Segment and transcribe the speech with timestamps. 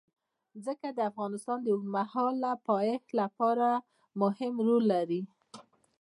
[0.63, 3.67] ځمکه د افغانستان د اوږدمهاله پایښت لپاره
[4.21, 5.21] مهم رول لري.